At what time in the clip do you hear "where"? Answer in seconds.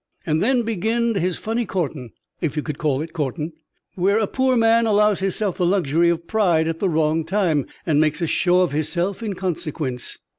3.93-4.17